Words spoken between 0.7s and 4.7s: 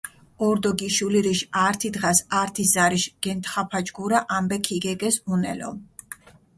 გიშულირიშ ართი დღას ართი ზარიშ გენთხაფაჯგურა ამბე